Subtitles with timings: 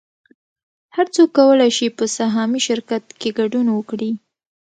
[0.95, 4.11] هر څوک کولی شي په سهامي شرکت کې ګډون وکړي